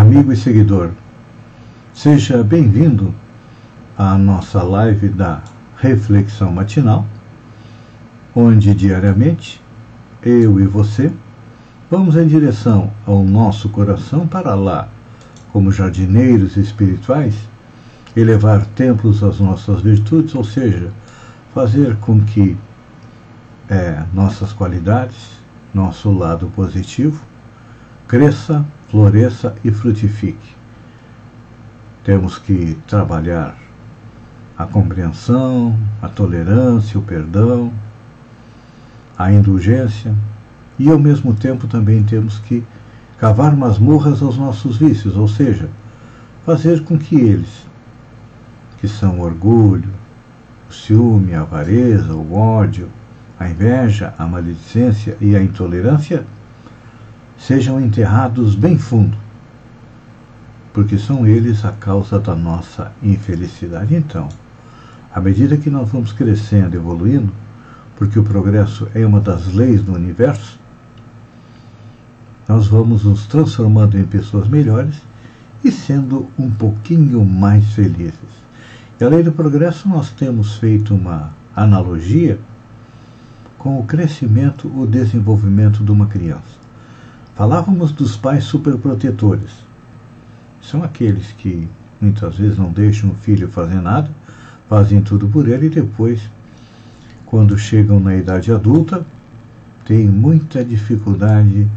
[0.00, 0.90] amigo e seguidor.
[1.94, 3.14] Seja bem-vindo
[3.96, 5.40] à nossa live da
[5.78, 7.06] Reflexão Matinal,
[8.34, 9.58] onde diariamente
[10.22, 11.10] eu e você
[11.90, 14.86] vamos em direção ao nosso coração para lá,
[15.50, 17.34] como jardineiros espirituais,
[18.14, 20.90] elevar templos às nossas virtudes, ou seja,
[21.54, 22.54] fazer com que
[23.66, 25.38] é, nossas qualidades,
[25.72, 27.24] nosso lado positivo,
[28.06, 30.54] cresça, floresça e frutifique.
[32.04, 33.56] Temos que trabalhar
[34.56, 37.72] a compreensão, a tolerância, o perdão,
[39.18, 40.14] a indulgência
[40.78, 42.64] e ao mesmo tempo também temos que
[43.18, 45.68] cavar masmorras aos nossos vícios, ou seja,
[46.44, 47.66] fazer com que eles,
[48.78, 49.90] que são o orgulho,
[50.68, 52.88] o ciúme, a avareza, o ódio,
[53.38, 56.26] a inveja, a maledicência e a intolerância,
[57.38, 59.16] sejam enterrados bem fundo,
[60.72, 63.94] porque são eles a causa da nossa infelicidade.
[63.94, 64.28] Então,
[65.14, 67.32] à medida que nós vamos crescendo, evoluindo,
[67.96, 70.58] porque o progresso é uma das leis do universo,
[72.48, 75.02] nós vamos nos transformando em pessoas melhores
[75.64, 78.46] e sendo um pouquinho mais felizes.
[79.00, 82.38] E além do progresso, nós temos feito uma analogia
[83.58, 86.55] com o crescimento, o desenvolvimento de uma criança.
[87.36, 89.50] Falávamos dos pais superprotetores.
[90.58, 91.68] São aqueles que
[92.00, 94.10] muitas vezes não deixam o filho fazer nada,
[94.70, 96.30] fazem tudo por ele e depois,
[97.26, 99.04] quando chegam na idade adulta,
[99.84, 101.68] têm muita dificuldade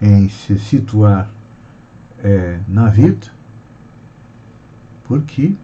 [0.00, 1.28] em se situar
[2.20, 3.26] é, na vida,
[5.02, 5.56] porque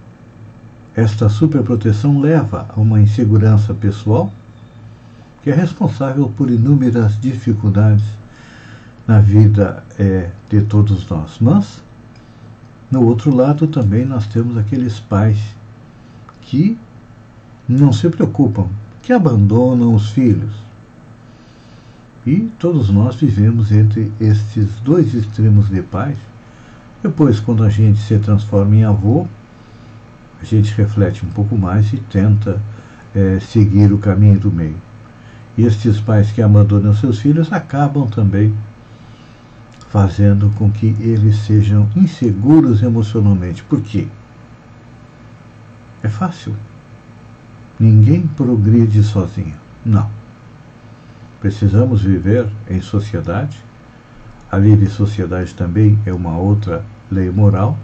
[0.96, 4.32] esta superproteção leva a uma insegurança pessoal
[5.42, 8.23] que é responsável por inúmeras dificuldades
[9.06, 11.38] na vida é, de todos nós.
[11.40, 11.82] Mas,
[12.90, 15.38] no outro lado, também nós temos aqueles pais
[16.40, 16.78] que
[17.68, 18.68] não se preocupam,
[19.02, 20.54] que abandonam os filhos.
[22.26, 26.18] E todos nós vivemos entre estes dois extremos de pais.
[27.02, 29.26] Depois, quando a gente se transforma em avô,
[30.40, 32.60] a gente reflete um pouco mais e tenta
[33.14, 34.76] é, seguir o caminho do meio.
[35.56, 38.54] E estes pais que abandonam seus filhos acabam também
[39.94, 43.62] fazendo com que eles sejam inseguros emocionalmente.
[43.62, 44.08] Por quê?
[46.02, 46.52] É fácil.
[47.78, 49.54] Ninguém progride sozinho.
[49.86, 50.10] Não.
[51.40, 53.56] Precisamos viver em sociedade.
[54.50, 57.78] A lei de sociedade também é uma outra lei moral.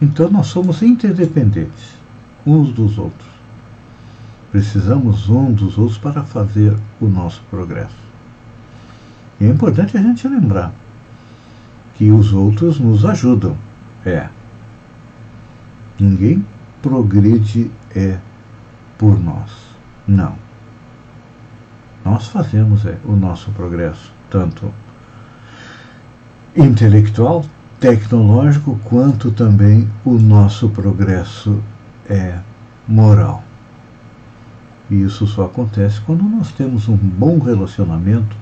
[0.00, 1.96] Então nós somos interdependentes
[2.46, 3.28] uns dos outros.
[4.52, 8.06] Precisamos um dos outros para fazer o nosso progresso.
[9.40, 10.72] E é importante a gente lembrar
[11.96, 13.56] que os outros nos ajudam.
[14.04, 14.28] É.
[15.98, 16.44] Ninguém
[16.82, 18.18] progride é
[18.98, 19.50] por nós.
[20.06, 20.34] Não.
[22.04, 24.72] Nós fazemos é, o nosso progresso, tanto
[26.54, 27.44] intelectual,
[27.80, 31.60] tecnológico, quanto também o nosso progresso
[32.08, 32.38] é
[32.86, 33.42] moral.
[34.88, 38.36] E isso só acontece quando nós temos um bom relacionamento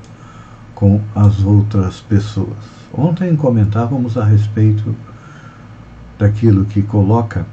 [0.74, 2.74] com as outras pessoas.
[2.92, 4.94] Ontem comentávamos a respeito
[6.18, 7.46] daquilo que coloca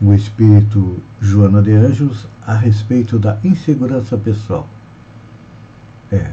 [0.00, 4.68] o espírito Joana de Anjos a respeito da insegurança pessoal.
[6.10, 6.32] É.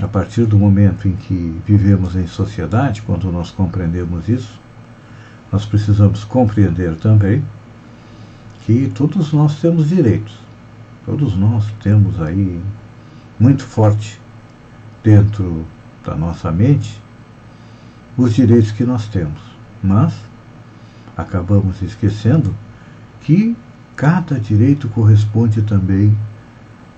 [0.00, 4.60] A partir do momento em que vivemos em sociedade, quando nós compreendemos isso,
[5.50, 7.44] nós precisamos compreender também
[8.64, 10.47] que todos nós temos direitos.
[11.08, 12.60] Todos nós temos aí
[13.40, 14.20] muito forte
[15.02, 15.64] dentro
[16.04, 17.02] da nossa mente
[18.14, 19.40] os direitos que nós temos.
[19.82, 20.12] Mas
[21.16, 22.54] acabamos esquecendo
[23.22, 23.56] que
[23.96, 26.14] cada direito corresponde também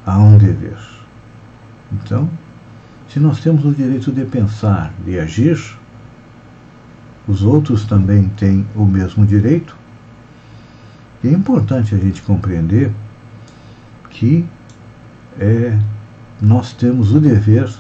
[0.04, 0.80] a um dever.
[1.92, 2.28] Então,
[3.08, 5.56] se nós temos o direito de pensar, de agir,
[7.28, 9.76] os outros também têm o mesmo direito.
[11.22, 12.92] E é importante a gente compreender
[14.10, 14.46] que
[15.38, 15.78] é
[16.42, 17.72] nós temos o dever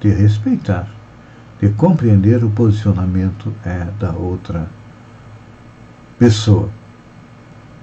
[0.00, 0.86] de respeitar
[1.60, 4.68] de compreender o posicionamento é, da outra
[6.18, 6.68] pessoa.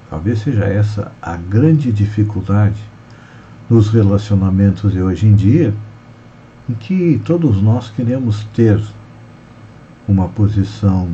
[0.10, 2.82] Talvez seja essa a grande dificuldade
[3.70, 5.74] nos relacionamentos de hoje em dia,
[6.70, 8.80] em que todos nós queremos ter
[10.08, 11.10] uma posição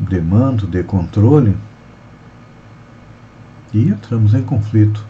[0.00, 1.56] de mando, de controle,
[3.72, 5.04] e entramos em conflito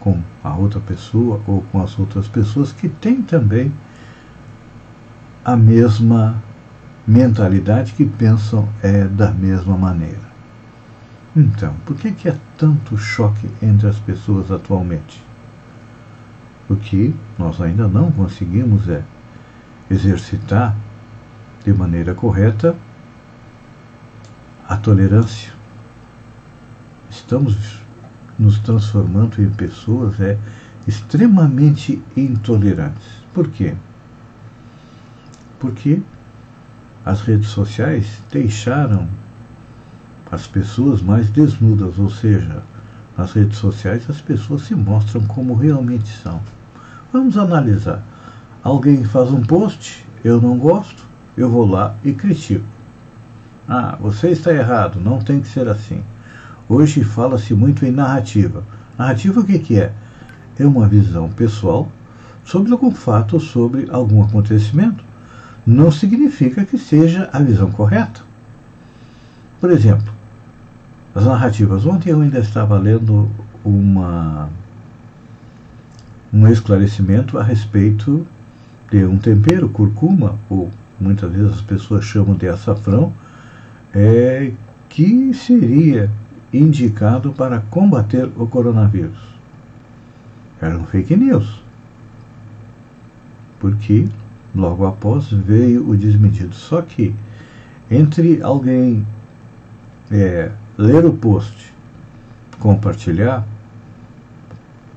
[0.00, 3.72] com a outra pessoa ou com as outras pessoas que têm também
[5.44, 6.42] a mesma
[7.06, 10.28] mentalidade, que pensam é da mesma maneira.
[11.34, 15.22] Então, por que, que é tanto choque entre as pessoas atualmente?
[16.66, 19.02] Porque nós ainda não conseguimos é
[19.90, 20.76] exercitar
[21.64, 22.76] de maneira correta
[24.68, 25.57] a tolerância.
[27.10, 27.82] Estamos
[28.38, 30.38] nos transformando em pessoas é,
[30.86, 33.06] extremamente intolerantes.
[33.32, 33.74] Por quê?
[35.58, 36.00] Porque
[37.04, 39.08] as redes sociais deixaram
[40.30, 42.62] as pessoas mais desnudas, ou seja,
[43.16, 46.40] nas redes sociais as pessoas se mostram como realmente são.
[47.12, 48.02] Vamos analisar.
[48.62, 51.04] Alguém faz um post, eu não gosto,
[51.36, 52.66] eu vou lá e critico.
[53.66, 56.02] Ah, você está errado, não tem que ser assim.
[56.68, 58.62] Hoje fala-se muito em narrativa.
[58.98, 59.92] Narrativa o que, que é?
[60.58, 61.90] É uma visão pessoal
[62.44, 65.02] sobre algum fato ou sobre algum acontecimento.
[65.66, 68.20] Não significa que seja a visão correta.
[69.58, 70.12] Por exemplo,
[71.14, 71.86] as narrativas.
[71.86, 73.30] Ontem eu ainda estava lendo
[73.64, 74.50] uma,
[76.32, 78.26] um esclarecimento a respeito
[78.90, 80.70] de um tempero, curcuma, ou
[81.00, 83.12] muitas vezes as pessoas chamam de açafrão,
[83.94, 84.52] é,
[84.88, 86.10] que seria
[86.52, 89.18] indicado para combater o coronavírus.
[90.60, 91.62] Era um fake news.
[93.60, 94.08] Porque
[94.54, 96.54] logo após veio o desmedido.
[96.54, 97.14] Só que
[97.90, 99.06] entre alguém
[100.10, 101.72] é, ler o post,
[102.58, 103.46] compartilhar,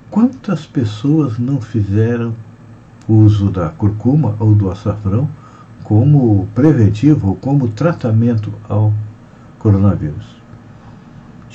[0.09, 2.33] quantas pessoas não fizeram
[3.07, 5.27] uso da curcuma ou do açafrão
[5.83, 8.93] como preventivo ou como tratamento ao
[9.59, 10.40] coronavírus?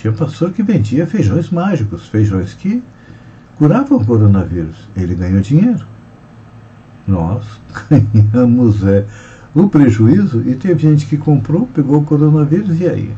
[0.06, 2.81] Tinha pastor que vendia feijões mágicos, feijões que
[3.56, 4.88] curavam o coronavírus.
[4.97, 5.85] Ele ganhou dinheiro.
[7.08, 7.44] Nós
[7.91, 9.05] ganhamos é,
[9.53, 13.17] o prejuízo e teve gente que comprou, pegou o coronavírus e aí?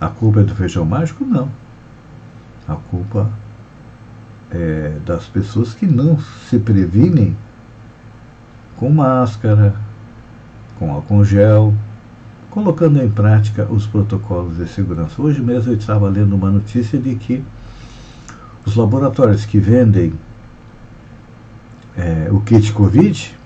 [0.00, 1.26] A culpa é do feijão mágico?
[1.26, 1.50] Não.
[2.66, 3.30] A culpa
[4.50, 6.18] é das pessoas que não
[6.48, 7.36] se previnem
[8.76, 9.74] com máscara,
[10.78, 11.74] com álcool gel,
[12.56, 15.20] colocando em prática os protocolos de segurança.
[15.20, 17.44] Hoje mesmo eu estava lendo uma notícia de que
[18.64, 20.14] os laboratórios que vendem
[21.94, 23.36] é, o kit Covid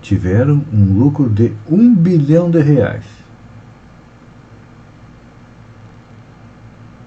[0.00, 3.04] tiveram um lucro de um bilhão de reais.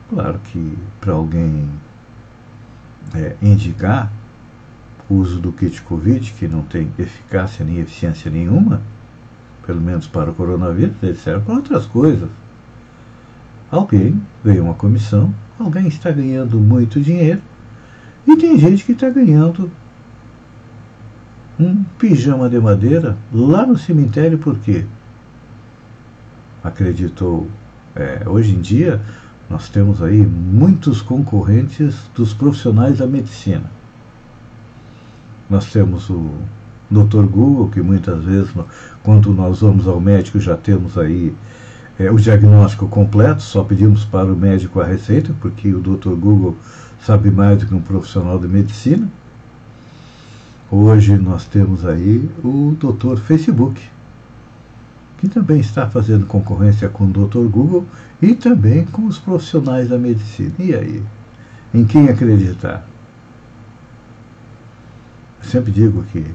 [0.07, 1.67] Claro que para alguém
[3.15, 4.11] é, indicar
[5.09, 8.83] o uso do kit Covid, que não tem eficácia nem eficiência nenhuma,
[9.67, 12.29] pelo menos para o coronavírus, ele serve para outras coisas.
[13.69, 17.42] Alguém veio uma comissão, alguém está ganhando muito dinheiro
[18.25, 19.69] e tem gente que está ganhando
[21.59, 24.85] um pijama de madeira lá no cemitério porque
[26.63, 27.47] acreditou.
[27.94, 29.01] É, hoje em dia
[29.49, 33.65] nós temos aí muitos concorrentes dos profissionais da medicina.
[35.49, 36.31] Nós temos o
[36.89, 37.23] Dr.
[37.23, 38.49] Google, que muitas vezes,
[39.03, 41.35] quando nós vamos ao médico, já temos aí
[41.99, 46.15] é, o diagnóstico completo, só pedimos para o médico a receita, porque o Dr.
[46.15, 46.56] Google
[46.99, 49.09] sabe mais do que um profissional de medicina.
[50.71, 53.17] Hoje nós temos aí o Dr.
[53.17, 53.81] Facebook,
[55.17, 57.47] que também está fazendo concorrência com o Dr.
[57.49, 57.85] Google
[58.21, 60.53] e também com os profissionais da medicina.
[60.59, 61.03] E aí?
[61.73, 62.87] Em quem acreditar?
[65.41, 66.25] Eu sempre digo que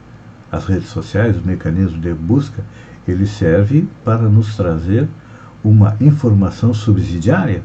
[0.52, 2.62] as redes sociais, o mecanismo de busca,
[3.08, 5.08] ele serve para nos trazer
[5.64, 7.62] uma informação subsidiária,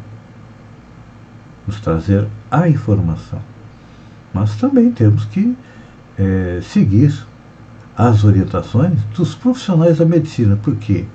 [1.67, 3.39] nos trazer a informação.
[4.34, 5.56] Mas também temos que
[6.17, 7.13] é, seguir
[7.98, 11.06] as orientações dos profissionais da medicina, porque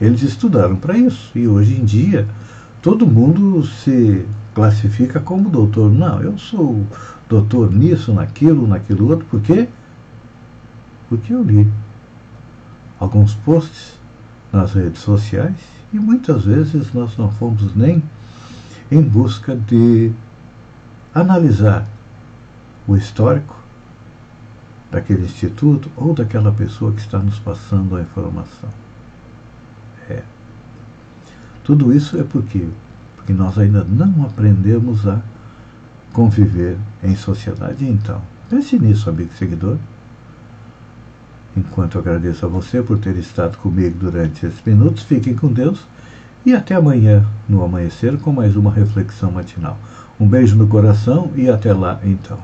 [0.00, 2.26] eles estudaram para isso e hoje em dia
[2.82, 5.92] todo mundo se classifica como doutor.
[5.92, 6.84] Não, eu sou
[7.28, 9.68] doutor nisso, naquilo, naquilo outro, porque
[11.08, 11.70] porque eu li
[12.98, 13.98] alguns posts
[14.52, 15.56] nas redes sociais
[15.92, 18.02] e muitas vezes nós não fomos nem
[18.90, 20.12] em busca de
[21.14, 21.86] analisar
[22.86, 23.62] o histórico
[24.90, 28.70] daquele instituto ou daquela pessoa que está nos passando a informação.
[30.08, 30.22] É.
[31.62, 32.66] Tudo isso é porque,
[33.16, 35.20] porque nós ainda não aprendemos a
[36.12, 37.86] conviver em sociedade.
[37.86, 39.76] Então, pense nisso, amigo seguidor.
[41.56, 45.86] Enquanto agradeço a você por ter estado comigo durante esses minutos, fiquem com Deus
[46.46, 49.78] e até amanhã, no amanhecer, com mais uma reflexão matinal.
[50.20, 52.38] Um beijo no coração e até lá então.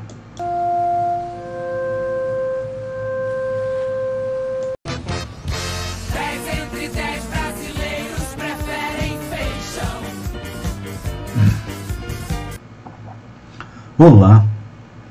[13.97, 14.45] Olá,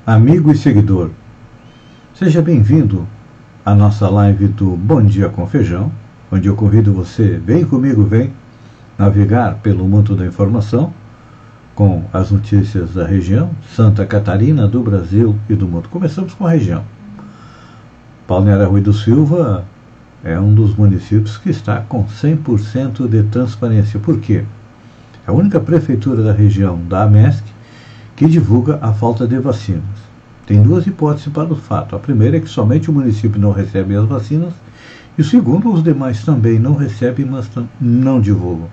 [0.05, 1.09] amigo e seguidor.
[2.13, 3.07] Seja bem-vindo
[3.65, 5.91] à nossa live do Bom Dia com Feijão,
[6.31, 8.31] onde eu convido você, vem comigo, vem
[8.95, 10.93] navegar pelo mundo da informação
[11.73, 15.89] com as notícias da região, Santa Catarina, do Brasil e do mundo.
[15.89, 16.83] Começamos com a região.
[18.27, 19.65] Balneário Rui do Silva
[20.23, 23.99] é um dos municípios que está com 100% de transparência.
[23.99, 24.45] Por quê?
[25.27, 27.43] É a única prefeitura da região da AMESC
[28.15, 30.05] que divulga a falta de vacinas.
[30.45, 31.95] Tem duas hipóteses para o fato.
[31.95, 34.53] A primeira é que somente o município não recebe as vacinas,
[35.17, 37.49] e o segundo, os demais também não recebem, mas
[37.79, 38.67] não divulgam.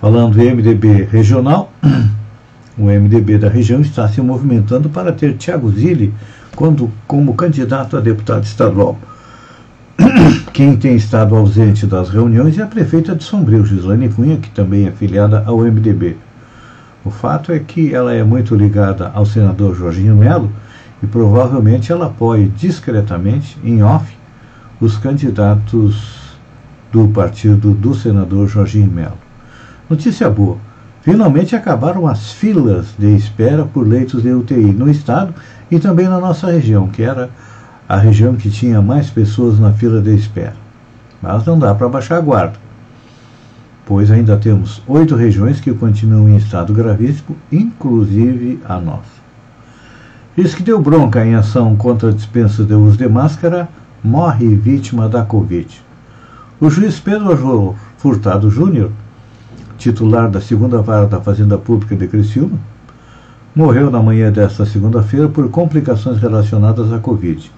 [0.00, 1.72] Falando em MDB regional,
[2.76, 6.12] o MDB da região está se movimentando para ter Tiago Zilli
[6.54, 8.98] quando, como candidato a deputado estadual.
[10.52, 14.86] Quem tem estado ausente das reuniões é a prefeita de Sombrio, Gislaine Cunha, que também
[14.86, 16.16] é filiada ao MDB.
[17.08, 20.52] O fato é que ela é muito ligada ao senador Jorginho Melo
[21.02, 24.14] e provavelmente ela apoia discretamente, em off,
[24.78, 26.36] os candidatos
[26.92, 29.16] do partido do senador Jorginho Melo.
[29.88, 30.58] Notícia boa.
[31.00, 35.32] Finalmente acabaram as filas de espera por leitos de UTI no estado
[35.70, 37.30] e também na nossa região, que era
[37.88, 40.56] a região que tinha mais pessoas na fila de espera.
[41.22, 42.67] Mas não dá para baixar a guarda
[43.88, 49.18] pois ainda temos oito regiões que continuam em estado gravíssimo, inclusive a nossa.
[50.36, 53.66] Diz que deu bronca em ação contra a dispensa de uso de máscara,
[54.04, 55.82] morre vítima da Covid.
[56.60, 58.90] O juiz Pedro Furtado Júnior,
[59.78, 62.58] titular da segunda vara da Fazenda Pública de Criciúma,
[63.56, 67.50] morreu na manhã desta segunda-feira por complicações relacionadas à Covid.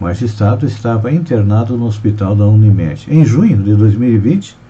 [0.00, 3.06] O magistrado estava internado no hospital da Unimed.
[3.08, 4.62] Em junho de 2020,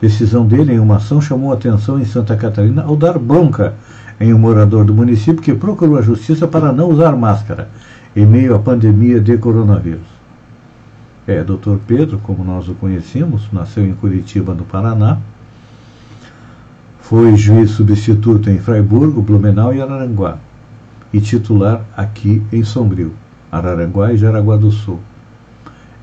[0.00, 3.74] Decisão dele em uma ação chamou atenção em Santa Catarina ao dar bronca
[4.18, 7.68] em um morador do município que procurou a justiça para não usar máscara
[8.16, 10.08] em meio à pandemia de coronavírus.
[11.26, 11.76] É, Dr.
[11.86, 15.18] Pedro, como nós o conhecemos, nasceu em Curitiba, no Paraná.
[16.98, 20.38] Foi juiz substituto em Fraiburgo, Blumenau e Araranguá.
[21.12, 23.12] E titular aqui em Sombrio,
[23.50, 25.00] Araranguá e Jaraguá do Sul.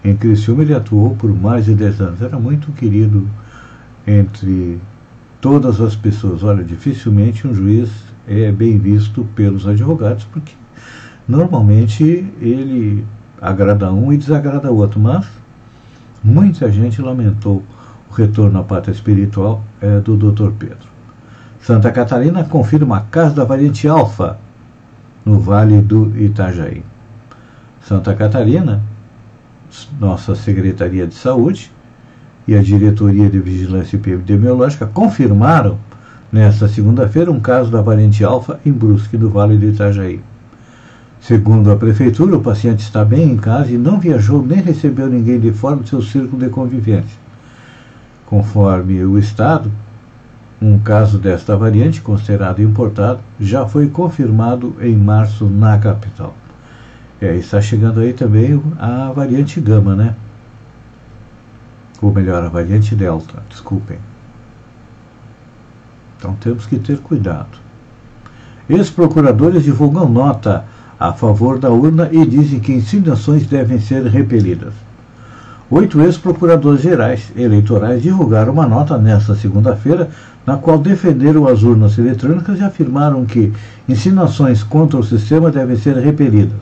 [0.04, 2.22] Em Criciúma ele atuou por mais de 10 anos.
[2.22, 3.28] Era muito querido
[4.08, 4.80] entre
[5.42, 6.42] todas as pessoas.
[6.42, 7.90] Olha, dificilmente um juiz
[8.26, 10.54] é bem visto pelos advogados, porque
[11.28, 12.04] normalmente
[12.42, 13.06] ele
[13.42, 15.28] agrada um e desagrada outro, mas
[16.24, 17.64] muita gente lamentou
[18.10, 20.52] o retorno à pátria espiritual é, do Dr.
[20.58, 20.88] Pedro.
[21.62, 24.40] Santa Catarina confirma a casa da variante Alfa
[25.26, 26.82] no Vale do Itajaí.
[27.82, 28.82] Santa Catarina,
[30.00, 31.72] nossa Secretaria de Saúde,
[32.48, 35.78] e a Diretoria de Vigilância Epidemiológica confirmaram
[36.32, 40.22] nesta segunda-feira um caso da variante alfa em Brusque, no Vale do Itajaí.
[41.20, 45.40] Segundo a Prefeitura, o paciente está bem em casa e não viajou nem recebeu ninguém
[45.40, 47.18] de fora do seu círculo de convivência.
[48.26, 49.72] Conforme o Estado,
[50.62, 56.36] um caso desta variante, considerado importado, já foi confirmado em março na capital.
[57.20, 60.16] É, está chegando aí também a variante Gama, né?
[62.02, 63.98] Ou melhor, a variante Delta, desculpem.
[66.18, 67.58] Então temos que ter cuidado.
[68.70, 70.66] Ex-procuradores divulgam nota
[71.00, 74.74] a favor da urna e dizem que insinuações devem ser repelidas.
[75.70, 80.10] Oito ex-procuradores gerais eleitorais divulgaram uma nota nesta segunda-feira,
[80.46, 83.52] na qual defenderam as urnas eletrônicas e afirmaram que
[83.88, 86.60] insinuações contra o sistema devem ser repelidas.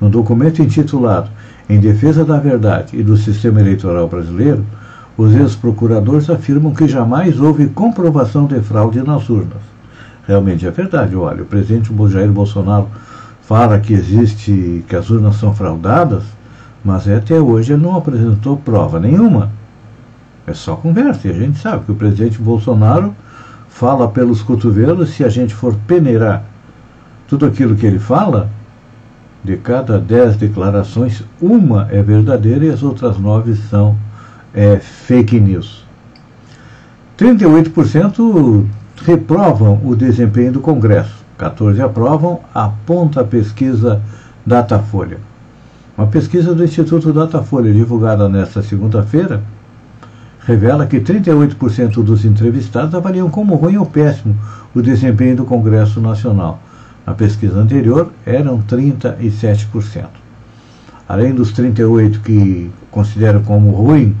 [0.00, 1.30] No documento intitulado
[1.68, 4.64] em defesa da verdade e do sistema eleitoral brasileiro,
[5.16, 9.62] os ex-procuradores afirmam que jamais houve comprovação de fraude nas urnas.
[10.26, 12.88] Realmente é verdade, olha, o presidente Jair Bolsonaro
[13.42, 16.22] fala que existe, que as urnas são fraudadas,
[16.84, 19.50] mas até hoje ele não apresentou prova nenhuma.
[20.46, 23.14] É só conversa, e a gente sabe que o presidente Bolsonaro
[23.68, 26.44] fala pelos cotovelos, se a gente for peneirar
[27.28, 28.48] tudo aquilo que ele fala,
[29.44, 33.94] De cada dez declarações, uma é verdadeira e as outras nove são
[34.54, 35.84] é, fake news.
[37.18, 38.64] 38%
[39.04, 44.00] reprovam o desempenho do Congresso, 14% aprovam, aponta a pesquisa
[44.46, 45.18] Datafolha.
[45.96, 49.42] Uma pesquisa do Instituto Datafolha, divulgada nesta segunda-feira,
[50.40, 54.34] revela que 38% dos entrevistados avaliam como ruim ou péssimo
[54.74, 56.60] o desempenho do Congresso Nacional.
[57.06, 60.06] Na pesquisa anterior, eram 37%.
[61.08, 64.16] Além dos 38% que consideram como ruim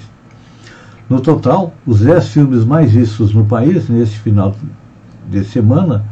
[1.09, 4.53] No total, os 10 filmes mais vistos no país neste final
[5.29, 6.03] de semana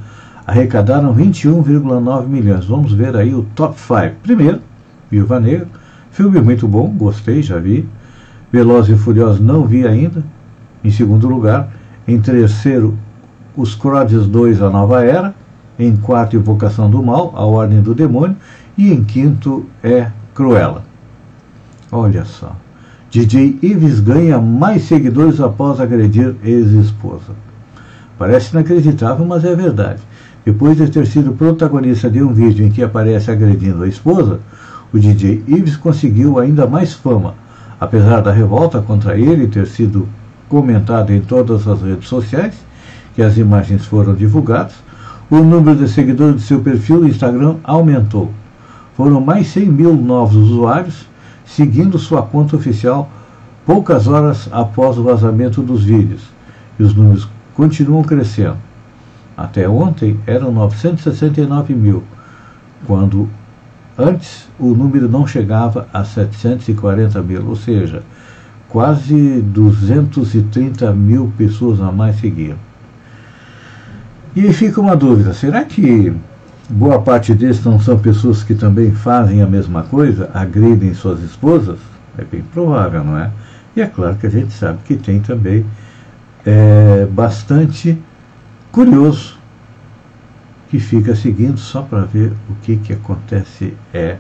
[0.47, 2.65] arrecadaram 21,9 milhões.
[2.65, 4.15] Vamos ver aí o top 5.
[4.23, 4.61] Primeiro,
[5.11, 5.67] Viúva Negra.
[6.15, 7.85] Filme muito bom, gostei, já vi.
[8.49, 10.23] Velozes e Furiosos não vi ainda.
[10.81, 11.73] Em segundo lugar,
[12.07, 12.97] em terceiro,
[13.53, 15.35] Os Crodes 2, A Nova Era.
[15.77, 18.37] Em quarto, Invocação do Mal, A Ordem do Demônio.
[18.77, 20.85] E em quinto é Cruella.
[21.91, 22.55] Olha só.
[23.09, 27.33] DJ Ives ganha mais seguidores após agredir ex-esposa.
[28.17, 30.01] Parece inacreditável, mas é verdade.
[30.45, 34.39] Depois de ter sido protagonista de um vídeo em que aparece agredindo a esposa,
[34.95, 37.35] o DJ Ives conseguiu ainda mais fama.
[37.77, 40.07] Apesar da revolta contra ele ter sido
[40.47, 42.55] comentada em todas as redes sociais,
[43.13, 44.75] que as imagens foram divulgadas,
[45.29, 48.31] o número de seguidores de seu perfil no Instagram aumentou.
[48.95, 51.05] Foram mais 100 mil novos usuários
[51.45, 53.09] seguindo sua conta oficial
[53.65, 56.21] poucas horas após o vazamento dos vídeos.
[56.79, 58.57] E os números continuam crescendo.
[59.35, 62.01] Até ontem eram 969 mil,
[62.87, 63.27] quando
[63.97, 68.03] antes o número não chegava a 740 mil, ou seja,
[68.69, 72.57] quase 230 mil pessoas a mais seguiam.
[74.35, 76.13] E aí fica uma dúvida: será que
[76.69, 81.79] boa parte deles não são pessoas que também fazem a mesma coisa, agridem suas esposas?
[82.17, 83.29] É bem provável, não é?
[83.75, 85.65] E é claro que a gente sabe que tem também
[86.45, 87.97] é, bastante
[88.71, 89.34] curioso
[90.75, 94.17] que fica seguindo só para ver o que, que acontece é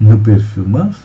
[0.00, 0.64] no perfil.
[0.66, 0.96] Mas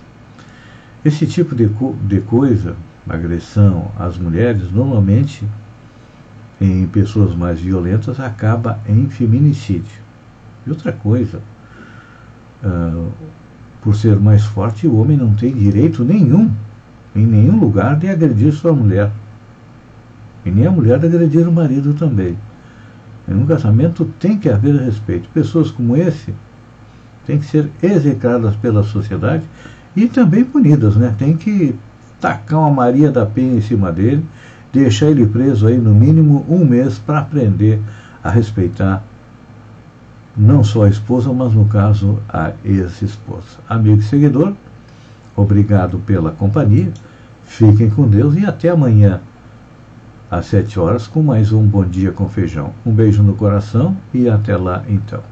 [1.05, 2.75] esse tipo de, co de coisa,
[3.07, 5.47] agressão às mulheres, normalmente
[6.59, 10.01] em pessoas mais violentas acaba em feminicídio.
[10.65, 11.39] E outra coisa,
[12.63, 13.11] uh,
[13.81, 16.49] por ser mais forte, o homem não tem direito nenhum,
[17.15, 19.11] em nenhum lugar, de agredir sua mulher.
[20.43, 22.35] E nem a mulher de agredir o marido também.
[23.29, 25.29] Em um casamento tem que haver respeito.
[25.29, 26.33] Pessoas como esse
[27.25, 29.43] têm que ser execradas pela sociedade
[29.95, 31.13] e também punidas, né?
[31.15, 31.75] Tem que
[32.19, 34.25] tacar uma Maria da Penha em cima dele,
[34.73, 37.79] deixar ele preso aí no mínimo um mês para aprender
[38.23, 39.03] a respeitar
[40.35, 43.59] não só a esposa, mas no caso a ex-esposa.
[43.67, 44.53] Amigo e seguidor,
[45.35, 46.91] obrigado pela companhia,
[47.43, 49.21] fiquem com Deus e até amanhã
[50.29, 52.73] às 7 horas com mais um Bom Dia com Feijão.
[52.85, 55.23] Um beijo no coração e até lá então.